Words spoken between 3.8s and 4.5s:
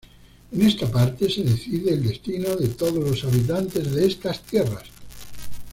de estas